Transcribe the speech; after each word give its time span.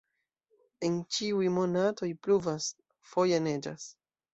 En 0.87 0.95
ĉiuj 1.17 1.53
monatoj 1.59 2.13
pluvas, 2.25 2.75
foje 3.15 3.43
neĝas. 3.51 3.93